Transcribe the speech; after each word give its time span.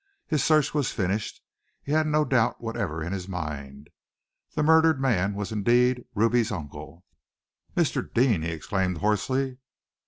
His 0.25 0.43
search 0.43 0.73
was 0.73 0.91
finished. 0.91 1.43
He 1.83 1.91
had 1.91 2.07
no 2.07 2.25
doubt 2.25 2.59
whatever 2.59 3.03
in 3.03 3.13
his 3.13 3.27
mind. 3.27 3.87
The 4.55 4.63
murdered 4.63 4.99
man 4.99 5.35
was 5.35 5.51
indeed 5.51 6.05
Ruby's 6.15 6.51
uncle! 6.51 7.05
"Mr. 7.77 8.11
Deane!" 8.11 8.41
he 8.41 8.49
exclaimed 8.49 8.97
hoarsely. 8.97 9.59